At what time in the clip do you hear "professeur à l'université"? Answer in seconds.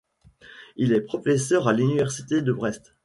1.01-2.41